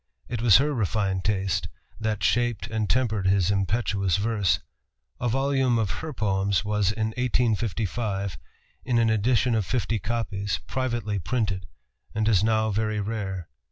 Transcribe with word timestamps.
It 0.27 0.41
was 0.41 0.57
her 0.57 0.73
refined 0.73 1.23
taste 1.23 1.67
that 1.99 2.23
shaped 2.23 2.65
and 2.65 2.89
tempered 2.89 3.27
his 3.27 3.51
impetuous 3.51 4.17
verse. 4.17 4.59
A 5.19 5.29
volume 5.29 5.77
of 5.77 5.91
her 5.91 6.11
poems 6.11 6.65
was 6.65 6.91
in 6.91 7.09
1855, 7.09 8.39
in 8.83 8.97
an 8.97 9.11
edition 9.11 9.53
of 9.53 9.63
fifty 9.63 9.99
copies, 9.99 10.57
privately 10.65 11.19
printed, 11.19 11.67
and 12.15 12.27
is 12.27 12.43
now 12.43 12.71
very 12.71 12.99
rare. 12.99 13.47